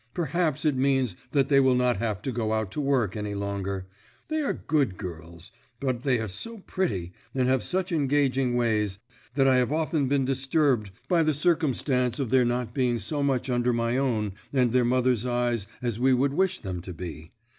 [0.15, 3.85] Perhaps it means that they will not have to go out to work any longer.
[4.29, 8.97] They are good girls, but they are so pretty, and have such engaging ways,
[9.35, 13.47] that I have often been disturbed by the circumstance of their not being so much
[13.47, 17.29] under my own and their mother's eyes as we would wish them to be.